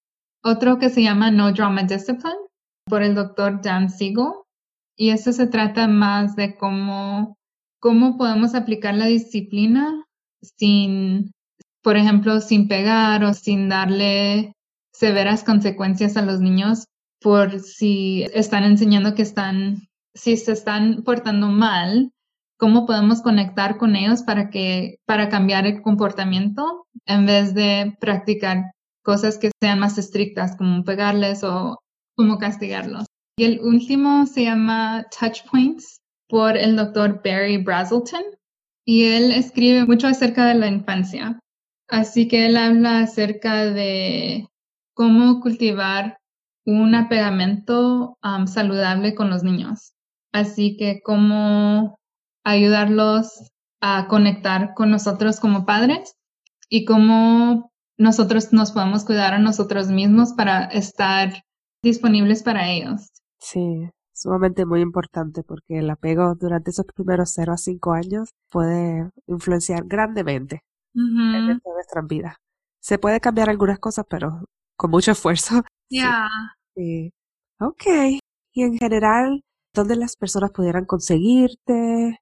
Otro 0.43 0.79
que 0.79 0.89
se 0.89 1.03
llama 1.03 1.31
No 1.31 1.51
Drama 1.51 1.83
Discipline 1.83 2.37
por 2.85 3.03
el 3.03 3.15
doctor 3.15 3.61
Dan 3.61 3.89
Siegel. 3.89 4.31
Y 4.95 5.11
eso 5.11 5.31
se 5.31 5.47
trata 5.47 5.87
más 5.87 6.35
de 6.35 6.55
cómo, 6.55 7.37
cómo 7.79 8.17
podemos 8.17 8.55
aplicar 8.55 8.95
la 8.95 9.05
disciplina 9.05 10.03
sin, 10.41 11.31
por 11.83 11.97
ejemplo, 11.97 12.41
sin 12.41 12.67
pegar 12.67 13.23
o 13.23 13.33
sin 13.33 13.69
darle 13.69 14.53
severas 14.91 15.43
consecuencias 15.43 16.17
a 16.17 16.23
los 16.23 16.39
niños 16.39 16.85
por 17.19 17.59
si 17.59 18.25
están 18.33 18.63
enseñando 18.63 19.15
que 19.15 19.21
están, 19.21 19.87
si 20.13 20.37
se 20.37 20.51
están 20.51 21.03
portando 21.03 21.47
mal, 21.47 22.11
cómo 22.57 22.85
podemos 22.85 23.21
conectar 23.21 23.77
con 23.77 23.95
ellos 23.95 24.23
para 24.23 24.49
que, 24.49 24.99
para 25.05 25.29
cambiar 25.29 25.65
el 25.65 25.81
comportamiento 25.81 26.87
en 27.05 27.25
vez 27.25 27.53
de 27.53 27.95
practicar 27.99 28.71
cosas 29.03 29.37
que 29.37 29.51
sean 29.61 29.79
más 29.79 29.97
estrictas, 29.97 30.57
como 30.57 30.83
pegarles 30.83 31.43
o 31.43 31.79
como 32.15 32.37
castigarlos. 32.37 33.05
Y 33.37 33.45
el 33.45 33.59
último 33.61 34.25
se 34.25 34.43
llama 34.43 35.05
Touch 35.17 35.43
Points 35.49 36.01
por 36.27 36.57
el 36.57 36.75
doctor 36.75 37.21
Barry 37.23 37.57
Brazelton 37.57 38.23
y 38.85 39.03
él 39.05 39.31
escribe 39.31 39.85
mucho 39.85 40.07
acerca 40.07 40.45
de 40.47 40.55
la 40.55 40.67
infancia. 40.67 41.39
Así 41.87 42.27
que 42.27 42.47
él 42.47 42.57
habla 42.57 43.01
acerca 43.01 43.65
de 43.65 44.47
cómo 44.93 45.39
cultivar 45.39 46.17
un 46.67 46.93
apegamento 46.95 48.17
saludable 48.45 49.15
con 49.15 49.29
los 49.29 49.41
niños. 49.43 49.93
Así 50.33 50.75
que 50.77 51.01
cómo 51.01 51.97
ayudarlos 52.43 53.49
a 53.81 54.07
conectar 54.07 54.73
con 54.75 54.91
nosotros 54.91 55.39
como 55.39 55.65
padres 55.65 56.15
y 56.69 56.83
cómo 56.83 57.71
nosotros 57.97 58.51
nos 58.51 58.73
podemos 58.73 59.05
cuidar 59.05 59.33
a 59.33 59.39
nosotros 59.39 59.87
mismos 59.87 60.33
para 60.33 60.65
estar 60.65 61.41
disponibles 61.81 62.43
para 62.43 62.69
ellos. 62.69 63.11
Sí, 63.39 63.89
sumamente 64.13 64.65
muy 64.65 64.81
importante 64.81 65.43
porque 65.43 65.79
el 65.79 65.89
apego 65.89 66.35
durante 66.35 66.71
esos 66.71 66.85
primeros 66.93 67.31
0 67.33 67.53
a 67.53 67.57
5 67.57 67.93
años 67.93 68.29
puede 68.51 69.09
influenciar 69.27 69.85
grandemente 69.85 70.63
en 70.93 71.61
nuestra 71.63 72.01
vida. 72.01 72.35
Se 72.81 72.99
puede 72.99 73.21
cambiar 73.21 73.49
algunas 73.49 73.79
cosas, 73.79 74.05
pero 74.09 74.43
con 74.75 74.91
mucho 74.91 75.11
esfuerzo. 75.11 75.63
Ya. 75.89 76.27
Sí. 76.29 76.56
Ok. 77.59 77.85
Y 78.53 78.63
en 78.63 78.77
general, 78.77 79.43
¿dónde 79.73 79.95
las 79.95 80.15
personas 80.15 80.51
pudieran 80.51 80.85
conseguirte? 80.85 82.19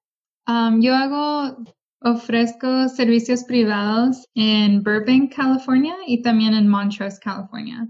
Um, 0.48 0.82
yo 0.82 0.96
hago, 0.96 1.58
ofrezco 2.02 2.88
servicios 2.90 3.44
privados 3.44 4.26
en 4.36 4.84
Burbank, 4.84 5.34
California 5.36 5.96
y 6.08 6.22
también 6.22 6.54
en 6.54 6.68
Montrose, 6.68 7.20
California. 7.22 7.90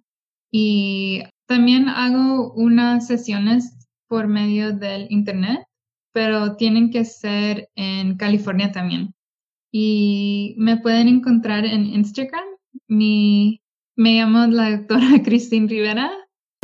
Y 0.52 1.24
también 1.48 1.90
hago 1.90 2.54
unas 2.54 3.08
sesiones 3.08 3.88
por 4.08 4.28
medio 4.28 4.74
del 4.74 5.08
Internet, 5.10 5.66
pero 6.14 6.56
tienen 6.56 6.92
que 6.92 7.04
ser 7.06 7.70
en 7.76 8.16
California 8.18 8.72
también. 8.72 9.14
Y 9.72 10.56
me 10.58 10.78
pueden 10.78 11.10
encontrar 11.10 11.66
en 11.66 11.86
Instagram. 11.86 12.46
Mi, 12.88 13.62
me 13.96 14.20
llamo 14.20 14.48
la 14.48 14.72
doctora 14.78 15.08
Cristina 15.24 15.68
Rivera 15.68 16.12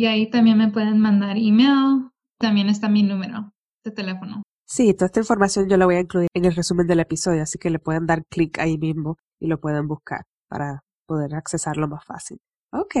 y 0.02 0.06
ahí 0.06 0.28
también 0.28 0.58
me 0.58 0.68
pueden 0.68 0.98
mandar 0.98 1.36
email. 1.36 2.10
También 2.40 2.68
está 2.68 2.88
mi 2.88 3.04
número 3.04 3.52
de 3.84 3.92
teléfono. 3.92 4.42
Sí, 4.66 4.94
toda 4.94 5.06
esta 5.06 5.20
información 5.20 5.68
yo 5.68 5.76
la 5.76 5.84
voy 5.84 5.94
a 5.94 6.00
incluir 6.00 6.28
en 6.34 6.44
el 6.44 6.56
resumen 6.56 6.88
del 6.88 6.98
episodio, 6.98 7.42
así 7.42 7.56
que 7.56 7.70
le 7.70 7.78
pueden 7.78 8.06
dar 8.06 8.24
clic 8.26 8.58
ahí 8.58 8.78
mismo 8.78 9.18
y 9.38 9.46
lo 9.46 9.60
pueden 9.60 9.86
buscar 9.86 10.24
para 10.48 10.80
poder 11.06 11.36
accesarlo 11.36 11.86
más 11.86 12.04
fácil. 12.04 12.38
Ok, 12.72 12.96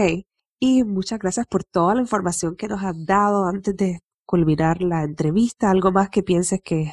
y 0.60 0.84
muchas 0.84 1.18
gracias 1.18 1.46
por 1.48 1.64
toda 1.64 1.96
la 1.96 2.02
información 2.02 2.54
que 2.54 2.68
nos 2.68 2.84
has 2.84 2.94
dado 3.04 3.46
antes 3.46 3.76
de 3.76 3.98
culminar 4.24 4.80
la 4.80 5.02
entrevista. 5.02 5.72
¿Algo 5.72 5.90
más 5.90 6.08
que 6.08 6.22
pienses 6.22 6.60
que, 6.62 6.92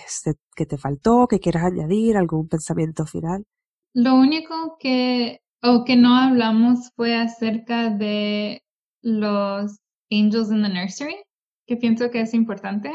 que 0.56 0.66
te 0.66 0.80
faltó, 0.80 1.28
que 1.28 1.39
quieras 1.39 1.66
añadir, 1.66 2.18
algún 2.18 2.48
pensamiento 2.48 3.06
final? 3.06 3.44
Lo 3.94 4.16
único 4.16 4.75
que, 4.80 5.42
o 5.62 5.84
que 5.86 5.96
no 5.98 6.16
hablamos 6.16 6.92
fue 6.96 7.16
acerca 7.16 7.92
de 7.92 8.63
los 9.04 9.78
Angels 10.12 10.51
in 10.51 10.63
the 10.63 10.70
Nursery, 10.70 11.18
que 11.68 11.78
pienso 11.78 12.10
que 12.10 12.22
es 12.22 12.34
importante. 12.34 12.92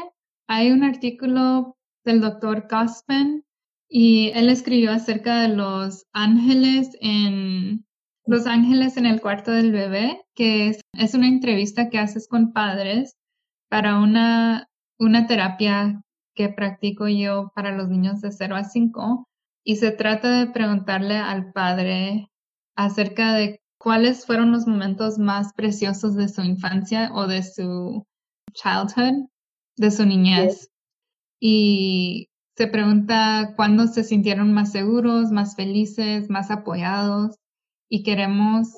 Hay 0.47 0.71
un 0.71 0.83
artículo 0.83 1.77
del 2.03 2.21
doctor 2.21 2.67
Cospen 2.67 3.43
y 3.89 4.31
él 4.35 4.49
escribió 4.49 4.91
acerca 4.91 5.41
de 5.41 5.49
los 5.49 6.05
ángeles 6.13 6.89
en 7.01 7.85
los 8.27 8.47
ángeles 8.47 8.97
en 8.97 9.05
el 9.05 9.21
cuarto 9.21 9.51
del 9.51 9.71
bebé, 9.71 10.25
que 10.33 10.69
es, 10.69 10.81
es 10.93 11.13
una 11.13 11.27
entrevista 11.27 11.89
que 11.89 11.99
haces 11.99 12.27
con 12.27 12.53
padres 12.53 13.15
para 13.69 13.99
una, 13.99 14.67
una 14.97 15.27
terapia 15.27 16.01
que 16.33 16.49
practico 16.49 17.07
yo 17.07 17.51
para 17.55 17.71
los 17.71 17.89
niños 17.89 18.21
de 18.21 18.31
0 18.31 18.55
a 18.55 18.63
5 18.63 19.27
y 19.63 19.77
se 19.77 19.91
trata 19.91 20.39
de 20.39 20.51
preguntarle 20.51 21.17
al 21.17 21.51
padre 21.51 22.29
acerca 22.75 23.33
de 23.33 23.61
cuáles 23.85 24.25
fueron 24.25 24.51
los 24.51 24.65
momentos 24.65 25.19
más 25.19 25.53
preciosos 25.53 26.15
de 26.15 26.27
su 26.27 26.41
infancia 26.41 27.11
o 27.13 27.27
de 27.27 27.43
su 27.43 28.03
childhood 28.51 29.27
de 29.77 29.91
su 29.91 30.07
niñez. 30.07 30.71
Y 31.39 32.29
se 32.57 32.65
pregunta 32.65 33.53
cuándo 33.55 33.85
se 33.85 34.03
sintieron 34.03 34.53
más 34.53 34.71
seguros, 34.71 35.29
más 35.29 35.55
felices, 35.55 36.31
más 36.31 36.49
apoyados 36.49 37.35
y 37.87 38.01
queremos 38.01 38.69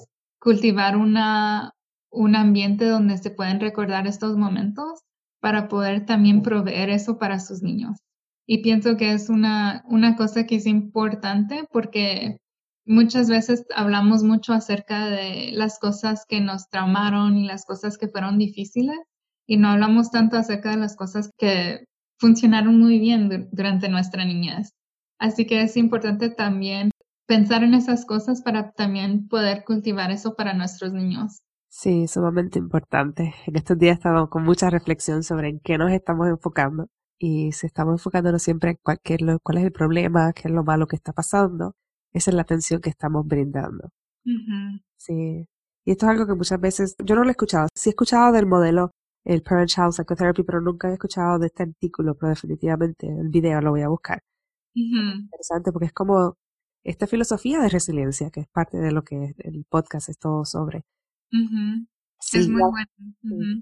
cultivar 0.42 0.98
una, 0.98 1.72
un 2.12 2.36
ambiente 2.36 2.84
donde 2.84 3.18
se 3.18 3.32
pueden 3.32 3.62
recordar 3.62 4.08
estos 4.08 4.36
momentos 4.36 5.04
para 5.40 5.70
poder 5.70 6.06
también 6.06 6.42
proveer 6.42 6.90
eso 6.90 7.18
para 7.18 7.40
sus 7.40 7.62
niños. 7.64 7.98
Y 8.46 8.58
pienso 8.58 8.98
que 8.98 9.14
es 9.14 9.30
una, 9.30 9.86
una 9.88 10.18
cosa 10.18 10.46
que 10.46 10.58
es 10.58 10.66
importante 10.66 11.64
porque 11.72 12.42
muchas 12.88 13.30
veces 13.30 13.66
hablamos 13.76 14.24
mucho 14.24 14.54
acerca 14.54 15.10
de 15.10 15.52
las 15.54 15.78
cosas 15.80 16.26
que 16.28 16.42
nos 16.42 16.70
traumaron 16.70 17.38
y 17.38 17.46
las 17.46 17.66
cosas 17.66 17.98
que 17.98 18.08
fueron 18.08 18.38
difíciles, 18.38 18.98
y 19.46 19.58
no 19.58 19.70
hablamos 19.70 20.12
tanto 20.12 20.38
acerca 20.38 20.72
de 20.72 20.78
las 20.78 20.96
cosas 20.96 21.30
que 21.38 21.86
funcionaron 22.20 22.80
muy 22.80 23.00
bien 23.00 23.50
durante 23.52 23.90
nuestra 23.90 24.26
niñez. 24.26 24.72
Así 25.20 25.46
que 25.46 25.62
es 25.62 25.78
importante 25.78 26.30
también 26.30 26.92
pensar 27.28 27.64
en 27.64 27.74
esas 27.74 28.06
cosas 28.06 28.42
para 28.42 28.72
también 28.72 29.28
poder 29.28 29.64
cultivar 29.66 30.12
eso 30.12 30.36
para 30.36 30.54
nuestros 30.54 30.94
niños. 30.94 31.42
Sí, 31.70 32.08
sumamente 32.08 32.58
importante. 32.58 33.36
En 33.46 33.56
estos 33.56 33.78
días 33.78 33.98
estamos 33.98 34.30
con 34.30 34.44
mucha 34.44 34.70
reflexión 34.70 35.24
sobre 35.24 35.50
en 35.50 35.60
qué 35.60 35.78
nos 35.78 35.92
estamos 35.92 36.28
enfocando 36.28 36.88
y 37.20 37.52
si 37.52 37.68
estamos 37.68 37.96
enfocándonos 37.96 38.42
siempre 38.42 38.72
en 38.72 38.78
cualquier, 38.82 39.20
cuál 39.44 39.58
es 39.60 39.66
el 39.66 39.72
problema, 39.72 40.34
qué 40.34 40.48
es 40.48 40.54
lo 40.54 40.64
malo 40.64 40.88
que 40.88 40.96
está 40.96 41.14
pasando, 41.14 41.76
esa 42.18 42.32
es 42.32 42.36
la 42.36 42.42
atención 42.42 42.82
que 42.82 42.90
estamos 42.90 43.26
brindando. 43.26 43.90
Sí. 44.98 45.48
Y 45.86 45.92
esto 45.92 46.06
es 46.06 46.12
algo 46.12 46.28
que 46.28 46.36
muchas 46.36 46.60
veces, 46.60 46.96
yo 47.04 47.16
no 47.16 47.24
lo 47.24 47.30
he 47.30 47.32
escuchado, 47.32 47.68
sí 47.74 47.90
he 47.90 47.92
escuchado 47.92 48.34
del 48.34 48.46
modelo 48.46 48.92
el 49.24 49.42
Parent 49.42 49.70
Child 49.70 49.92
Psychotherapy, 49.92 50.44
pero 50.44 50.62
nunca 50.62 50.90
he 50.90 50.94
escuchado 50.94 51.38
de 51.40 51.48
este 51.48 51.64
artículo, 51.64 52.16
pero 52.16 52.30
definitivamente 52.30 53.08
el 53.08 53.30
video 53.30 53.62
lo 53.62 53.72
voy 53.72 53.82
a 53.82 53.90
buscar. 53.90 54.22
Interesante 54.74 55.72
porque 55.72 55.88
es 55.88 55.94
como 55.94 56.36
esta 56.84 57.08
filosofía 57.08 57.60
de 57.60 57.68
resiliencia, 57.68 58.30
que 58.30 58.42
es 58.42 58.48
parte 58.48 58.78
de 58.78 58.92
lo 58.92 59.04
que 59.04 59.34
el 59.40 59.66
podcast 59.70 60.10
es 60.10 60.18
todo 60.18 60.46
sobre. 60.46 60.84
sí, 61.30 62.38
es 62.38 62.50
muy 62.50 62.62
bueno. 62.62 63.62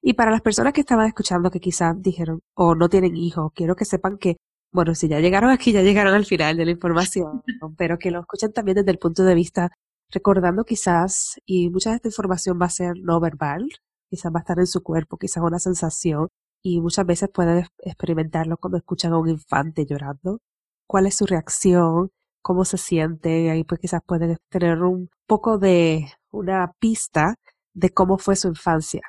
Y 0.00 0.14
para 0.14 0.30
las 0.30 0.40
personas 0.40 0.72
que 0.72 0.80
estaban 0.80 1.06
escuchando 1.06 1.50
que 1.50 1.60
quizás 1.60 2.00
dijeron, 2.00 2.40
o 2.54 2.74
no 2.74 2.88
tienen 2.88 3.16
hijos, 3.16 3.52
quiero 3.54 3.76
que 3.76 3.84
sepan 3.84 4.18
que, 4.18 4.36
bueno, 4.72 4.94
si 4.94 5.08
ya 5.08 5.20
llegaron 5.20 5.50
aquí, 5.50 5.72
ya 5.72 5.82
llegaron 5.82 6.14
al 6.14 6.24
final 6.24 6.56
de 6.56 6.64
la 6.64 6.70
información, 6.72 7.42
pero 7.78 7.98
que 7.98 8.10
lo 8.10 8.20
escuchen 8.20 8.52
también 8.52 8.76
desde 8.76 8.90
el 8.90 8.98
punto 8.98 9.24
de 9.24 9.34
vista 9.34 9.70
recordando 10.10 10.64
quizás, 10.64 11.40
y 11.46 11.70
mucha 11.70 11.90
de 11.90 11.96
esta 11.96 12.08
información 12.08 12.58
va 12.60 12.66
a 12.66 12.70
ser 12.70 12.94
no 13.00 13.20
verbal, 13.20 13.68
quizás 14.10 14.32
va 14.32 14.38
a 14.40 14.42
estar 14.42 14.58
en 14.58 14.66
su 14.66 14.82
cuerpo, 14.82 15.16
quizás 15.18 15.42
una 15.42 15.58
sensación, 15.58 16.28
y 16.62 16.80
muchas 16.80 17.06
veces 17.06 17.30
pueden 17.32 17.66
experimentarlo 17.78 18.56
cuando 18.56 18.78
escuchan 18.78 19.12
a 19.12 19.18
un 19.18 19.28
infante 19.28 19.84
llorando. 19.86 20.40
¿Cuál 20.86 21.06
es 21.06 21.16
su 21.16 21.26
reacción? 21.26 22.10
¿Cómo 22.42 22.64
se 22.64 22.78
siente? 22.78 23.50
Ahí 23.50 23.64
pues 23.64 23.80
quizás 23.80 24.00
pueden 24.06 24.36
tener 24.50 24.82
un 24.82 25.10
poco 25.26 25.58
de 25.58 26.06
una 26.30 26.72
pista 26.78 27.36
de 27.74 27.90
cómo 27.90 28.18
fue 28.18 28.36
su 28.36 28.48
infancia 28.48 29.02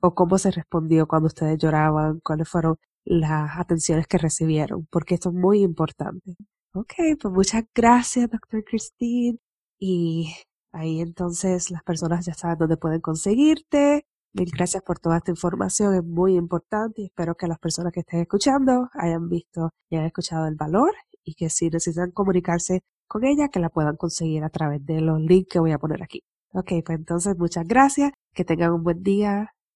o 0.00 0.14
cómo 0.14 0.38
se 0.38 0.50
respondió 0.50 1.06
cuando 1.06 1.28
ustedes 1.28 1.58
lloraban, 1.58 2.20
cuáles 2.20 2.48
fueron 2.48 2.76
las 3.04 3.58
atenciones 3.58 4.06
que 4.06 4.18
recibieron, 4.18 4.86
porque 4.90 5.14
esto 5.14 5.30
es 5.30 5.34
muy 5.34 5.62
importante. 5.62 6.36
Ok, 6.74 6.94
pues 7.20 7.34
muchas 7.34 7.64
gracias, 7.74 8.30
doctor 8.30 8.64
Christine. 8.64 9.38
Y 9.78 10.34
ahí 10.72 11.00
entonces 11.00 11.70
las 11.70 11.82
personas 11.82 12.26
ya 12.26 12.34
saben 12.34 12.58
dónde 12.58 12.76
pueden 12.76 13.00
conseguirte. 13.00 14.06
Mil 14.34 14.50
gracias 14.50 14.82
por 14.82 14.98
toda 14.98 15.16
esta 15.16 15.30
información, 15.30 15.94
es 15.94 16.04
muy 16.04 16.36
importante 16.36 17.02
y 17.02 17.04
espero 17.06 17.34
que 17.34 17.46
las 17.46 17.58
personas 17.58 17.92
que 17.92 18.00
estén 18.00 18.20
escuchando 18.20 18.90
hayan 18.92 19.28
visto 19.28 19.70
y 19.88 19.96
hayan 19.96 20.06
escuchado 20.06 20.46
el 20.46 20.54
valor 20.54 20.92
y 21.24 21.34
que 21.34 21.48
si 21.48 21.70
necesitan 21.70 22.10
comunicarse 22.10 22.82
con 23.06 23.24
ella, 23.24 23.48
que 23.48 23.58
la 23.58 23.70
puedan 23.70 23.96
conseguir 23.96 24.44
a 24.44 24.50
través 24.50 24.84
de 24.84 25.00
los 25.00 25.18
links 25.20 25.48
que 25.50 25.60
voy 25.60 25.72
a 25.72 25.78
poner 25.78 26.02
aquí. 26.02 26.22
Ok, 26.52 26.72
pues 26.84 26.98
entonces 26.98 27.36
muchas 27.38 27.66
gracias, 27.66 28.12
que 28.34 28.44
tengan 28.44 28.72
un 28.72 28.82
buen 28.82 29.02
día, 29.02 29.54